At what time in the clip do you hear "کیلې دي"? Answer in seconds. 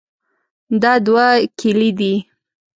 1.59-2.13